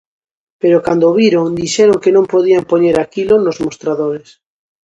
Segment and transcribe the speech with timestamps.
[0.61, 4.29] Pero cando o viron, dixeron que non podían poñer aquilo nos mostradores.